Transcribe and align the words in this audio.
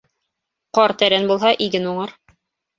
Ҡар 0.77 0.95
тәрән 1.03 1.29
булһа, 1.33 1.53
иген 1.69 1.89
уңыр. 1.95 2.19